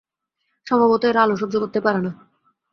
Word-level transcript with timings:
সম্ভবত 0.67 1.03
এরা 1.05 1.19
আলো 1.23 1.35
সহ্য 1.41 1.55
করতে 1.59 1.79
পারে 1.81 1.99
না। 1.99 2.11